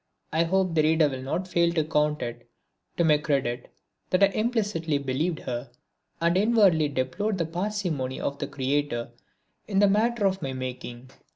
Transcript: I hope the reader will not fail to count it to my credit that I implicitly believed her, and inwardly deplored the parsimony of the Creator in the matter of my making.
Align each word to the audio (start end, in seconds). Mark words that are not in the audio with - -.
I 0.33 0.45
hope 0.45 0.73
the 0.73 0.81
reader 0.81 1.07
will 1.09 1.21
not 1.21 1.47
fail 1.47 1.71
to 1.73 1.83
count 1.83 2.23
it 2.23 2.49
to 2.97 3.03
my 3.03 3.19
credit 3.19 3.71
that 4.09 4.23
I 4.23 4.29
implicitly 4.33 4.97
believed 4.97 5.41
her, 5.41 5.69
and 6.19 6.35
inwardly 6.35 6.89
deplored 6.89 7.37
the 7.37 7.45
parsimony 7.45 8.19
of 8.19 8.39
the 8.39 8.47
Creator 8.47 9.11
in 9.67 9.77
the 9.77 9.87
matter 9.87 10.25
of 10.25 10.41
my 10.41 10.53
making. 10.53 11.11